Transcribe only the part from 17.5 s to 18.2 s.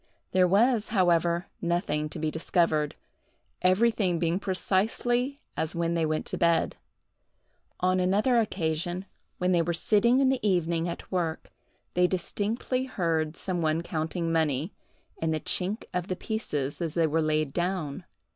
down.